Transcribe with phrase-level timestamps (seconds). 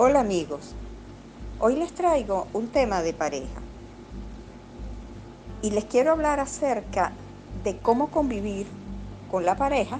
[0.00, 0.76] Hola amigos,
[1.58, 3.60] hoy les traigo un tema de pareja
[5.60, 7.10] y les quiero hablar acerca
[7.64, 8.68] de cómo convivir
[9.28, 9.98] con la pareja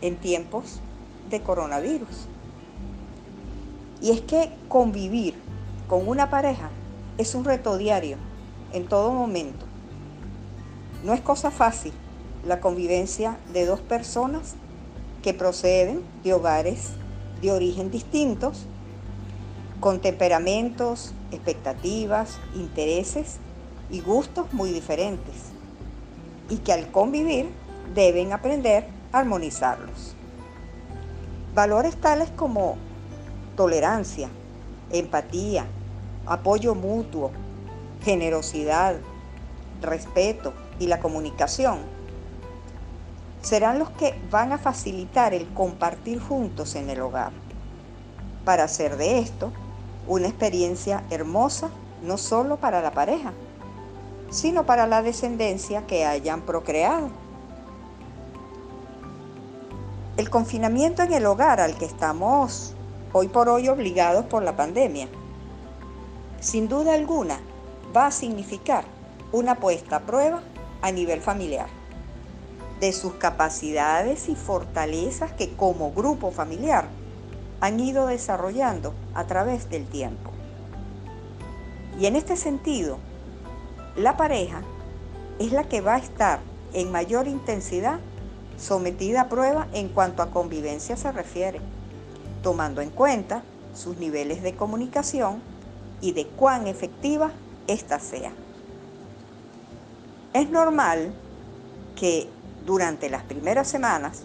[0.00, 0.80] en tiempos
[1.30, 2.26] de coronavirus.
[4.02, 5.36] Y es que convivir
[5.86, 6.70] con una pareja
[7.16, 8.16] es un reto diario,
[8.72, 9.64] en todo momento.
[11.04, 11.92] No es cosa fácil
[12.44, 14.56] la convivencia de dos personas
[15.22, 16.88] que proceden de hogares
[17.40, 18.66] de origen distintos,
[19.84, 23.36] con temperamentos, expectativas, intereses
[23.90, 25.34] y gustos muy diferentes,
[26.48, 27.50] y que al convivir
[27.94, 30.16] deben aprender a armonizarlos.
[31.54, 32.78] Valores tales como
[33.56, 34.30] tolerancia,
[34.90, 35.66] empatía,
[36.24, 37.30] apoyo mutuo,
[38.02, 38.96] generosidad,
[39.82, 41.80] respeto y la comunicación
[43.42, 47.32] serán los que van a facilitar el compartir juntos en el hogar,
[48.46, 49.52] para hacer de esto
[50.06, 51.70] una experiencia hermosa
[52.02, 53.32] no solo para la pareja,
[54.30, 57.08] sino para la descendencia que hayan procreado.
[60.16, 62.74] El confinamiento en el hogar al que estamos
[63.12, 65.08] hoy por hoy obligados por la pandemia,
[66.40, 67.40] sin duda alguna
[67.96, 68.84] va a significar
[69.32, 70.42] una puesta a prueba
[70.82, 71.66] a nivel familiar
[72.80, 76.88] de sus capacidades y fortalezas que como grupo familiar
[77.64, 80.30] han ido desarrollando a través del tiempo.
[81.98, 82.98] Y en este sentido,
[83.96, 84.60] la pareja
[85.38, 86.40] es la que va a estar
[86.74, 88.00] en mayor intensidad
[88.58, 91.58] sometida a prueba en cuanto a convivencia se refiere,
[92.42, 93.42] tomando en cuenta
[93.74, 95.40] sus niveles de comunicación
[96.02, 97.30] y de cuán efectiva
[97.66, 98.32] ésta sea.
[100.34, 101.14] Es normal
[101.96, 102.28] que
[102.66, 104.24] durante las primeras semanas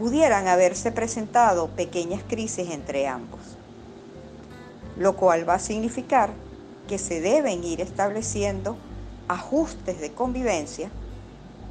[0.00, 3.38] pudieran haberse presentado pequeñas crisis entre ambos,
[4.96, 6.30] lo cual va a significar
[6.88, 8.78] que se deben ir estableciendo
[9.28, 10.88] ajustes de convivencia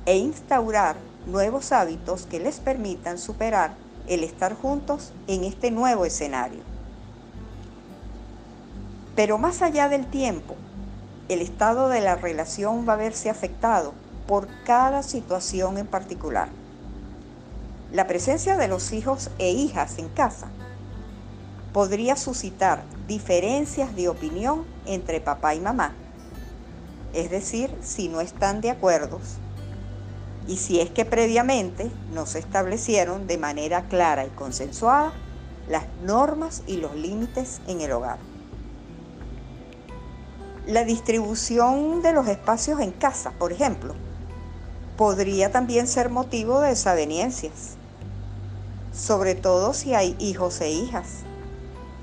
[0.05, 3.73] e instaurar nuevos hábitos que les permitan superar
[4.07, 6.61] el estar juntos en este nuevo escenario.
[9.15, 10.53] Pero más allá del tiempo,
[11.29, 13.95] el estado de la relación va a verse afectado
[14.27, 16.58] por cada situación en particular.
[17.91, 20.51] La presencia de los hijos e hijas en casa
[21.73, 25.95] podría suscitar diferencias de opinión entre papá y mamá,
[27.13, 29.19] es decir, si no están de acuerdo.
[30.47, 35.11] Y si es que previamente no se establecieron de manera clara y consensuada
[35.67, 38.19] las normas y los límites en el hogar.
[40.67, 43.95] La distribución de los espacios en casa, por ejemplo,
[44.95, 47.78] podría también ser motivo de desavenencias,
[48.99, 51.23] sobre todo si hay hijos e hijas,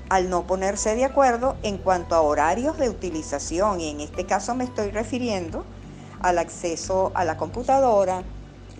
[0.09, 4.55] al no ponerse de acuerdo en cuanto a horarios de utilización, y en este caso
[4.55, 5.63] me estoy refiriendo
[6.21, 8.23] al acceso a la computadora,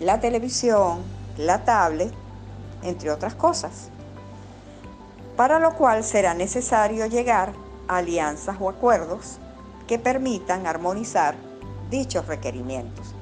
[0.00, 1.02] la televisión,
[1.36, 2.12] la tablet,
[2.82, 3.90] entre otras cosas,
[5.36, 7.52] para lo cual será necesario llegar
[7.86, 9.38] a alianzas o acuerdos
[9.86, 11.36] que permitan armonizar
[11.88, 13.14] dichos requerimientos.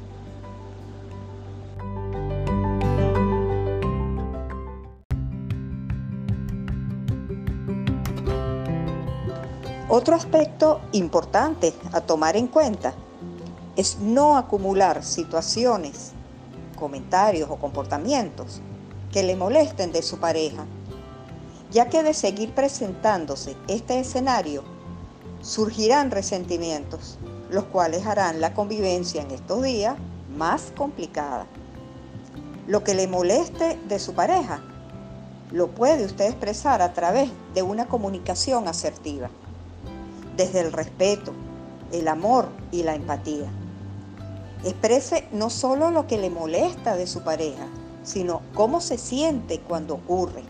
[9.98, 12.92] Otro aspecto importante a tomar en cuenta
[13.76, 16.12] es no acumular situaciones
[16.78, 18.60] comentarios o comportamientos
[19.10, 20.66] que le molesten de su pareja,
[21.70, 24.64] ya que de seguir presentándose este escenario,
[25.40, 27.16] surgirán resentimientos,
[27.48, 29.96] los cuales harán la convivencia en estos días
[30.36, 31.46] más complicada.
[32.66, 34.60] Lo que le moleste de su pareja,
[35.52, 39.30] lo puede usted expresar a través de una comunicación asertiva,
[40.36, 41.32] desde el respeto,
[41.92, 43.50] el amor y la empatía.
[44.64, 47.66] Exprese no solo lo que le molesta de su pareja,
[48.02, 50.42] sino cómo se siente cuando ocurre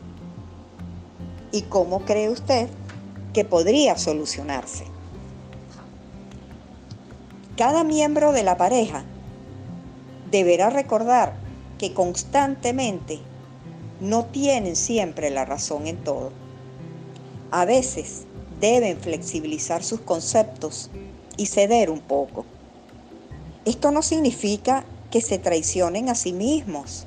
[1.52, 2.68] y cómo cree usted
[3.32, 4.84] que podría solucionarse.
[7.56, 9.04] Cada miembro de la pareja
[10.30, 11.34] deberá recordar
[11.78, 13.18] que constantemente
[14.00, 16.32] no tienen siempre la razón en todo.
[17.50, 18.26] A veces
[18.60, 20.90] deben flexibilizar sus conceptos
[21.36, 22.44] y ceder un poco.
[23.64, 27.06] Esto no significa que se traicionen a sí mismos,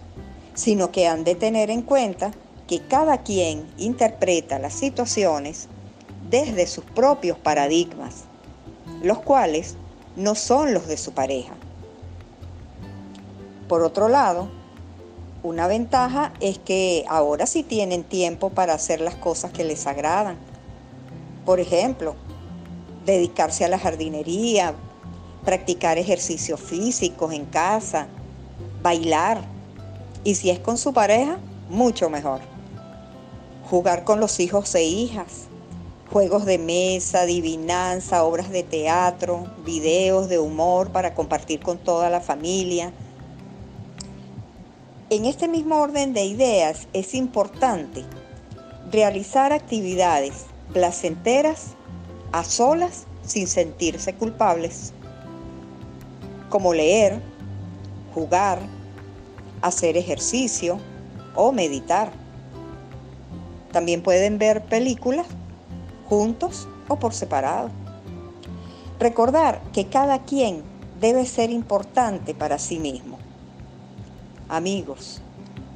[0.54, 2.32] sino que han de tener en cuenta
[2.68, 5.68] que cada quien interpreta las situaciones
[6.30, 8.26] desde sus propios paradigmas,
[9.02, 9.76] los cuales
[10.16, 11.56] no son los de su pareja.
[13.68, 14.50] Por otro lado,
[15.42, 20.38] Una ventaja es que ahora sí tienen tiempo para hacer las cosas que les agradan.
[21.50, 22.14] Por ejemplo,
[23.08, 24.76] dedicarse a la jardinería,
[25.44, 28.06] practicar ejercicios físicos en casa,
[28.84, 29.42] bailar.
[30.24, 32.42] Y si es con su pareja, mucho mejor.
[33.68, 35.48] Jugar con los hijos e hijas,
[36.12, 42.22] juegos de mesa, adivinanza, obras de teatro, videos de humor para compartir con toda la
[42.22, 42.94] familia.
[45.10, 48.04] En este mismo orden de ideas es importante
[48.92, 51.76] realizar actividades placenteras
[52.32, 54.94] a solas sin sentirse culpables,
[56.50, 57.22] como leer,
[58.14, 58.60] jugar,
[59.62, 60.80] hacer ejercicio
[61.36, 62.12] o meditar.
[63.72, 65.28] También pueden ver películas
[66.08, 67.70] juntos o por separado.
[69.00, 70.64] Recordar que cada quien
[71.00, 73.18] debe ser importante para sí mismo.
[74.50, 75.22] Amigos,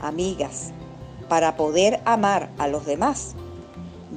[0.01, 0.71] amigas,
[1.29, 3.35] para poder amar a los demás,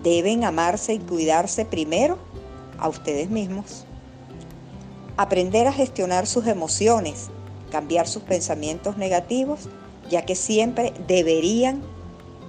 [0.02, 2.18] deben amarse y cuidarse primero
[2.78, 3.84] a ustedes mismos.
[5.16, 7.28] Aprender a gestionar sus emociones,
[7.70, 9.68] cambiar sus pensamientos negativos,
[10.10, 11.82] ya que siempre deberían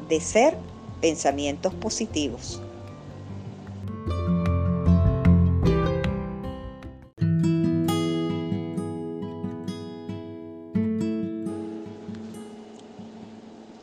[0.10, 0.58] de ser
[1.02, 2.62] pensamientos positivos.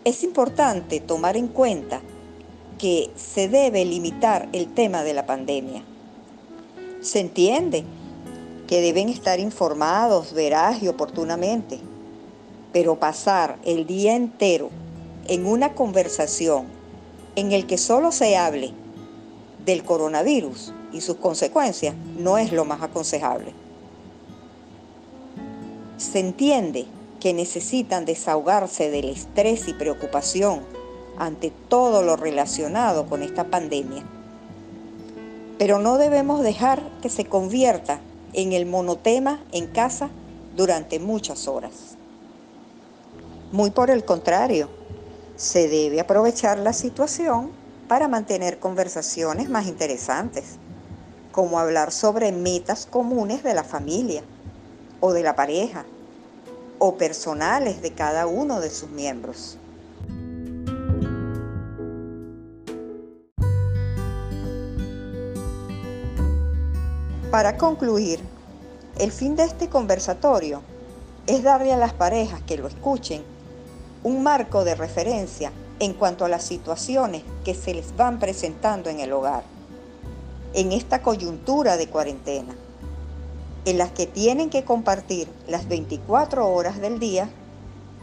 [0.04, 2.02] Es importante tomar en cuenta
[2.84, 5.82] que se debe limitar el tema de la pandemia.
[7.00, 7.82] Se entiende
[8.66, 11.78] que deben estar informados veraz y oportunamente,
[12.74, 14.68] pero pasar el día entero
[15.28, 16.66] en una conversación
[17.36, 18.72] en el que solo se hable
[19.64, 23.54] del coronavirus y sus consecuencias no es lo más aconsejable.
[25.96, 26.84] Se entiende
[27.18, 30.83] que necesitan desahogarse del estrés y preocupación
[31.18, 34.02] ante todo lo relacionado con esta pandemia.
[35.58, 38.00] Pero no debemos dejar que se convierta
[38.32, 40.10] en el monotema en casa
[40.56, 41.96] durante muchas horas.
[43.52, 44.68] Muy por el contrario,
[45.36, 47.50] se debe aprovechar la situación
[47.88, 50.56] para mantener conversaciones más interesantes,
[51.32, 54.22] como hablar sobre metas comunes de la familia
[55.00, 55.84] o de la pareja,
[56.78, 59.58] o personales de cada uno de sus miembros.
[67.34, 68.20] Para concluir,
[68.96, 70.62] el fin de este conversatorio
[71.26, 73.24] es darle a las parejas que lo escuchen
[74.04, 75.50] un marco de referencia
[75.80, 79.42] en cuanto a las situaciones que se les van presentando en el hogar,
[80.52, 82.54] en esta coyuntura de cuarentena
[83.64, 87.28] en las que tienen que compartir las 24 horas del día,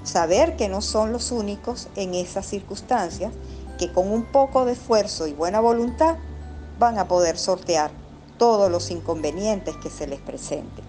[0.04, 3.32] saber que no son los únicos en esas circunstancias,
[3.80, 6.18] que con un poco de esfuerzo y buena voluntad
[6.78, 8.01] van a poder sortear
[8.42, 10.84] todos los inconvenientes que se les presenten,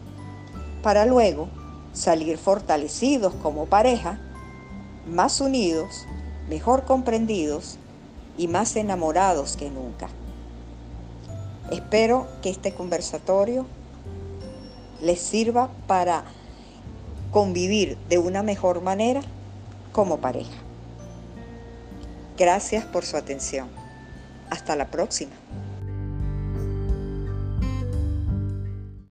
[0.83, 1.51] para luego
[1.93, 4.19] salir fortalecidos como pareja,
[5.07, 6.07] más unidos,
[6.49, 7.77] mejor comprendidos
[8.39, 10.09] y más enamorados que nunca.
[11.71, 13.67] Espero que este conversatorio
[15.03, 16.25] les sirva para
[17.33, 19.21] convivir de una mejor manera
[19.93, 20.57] como pareja.
[22.39, 23.69] Gracias por su atención.
[24.49, 25.33] Hasta la próxima.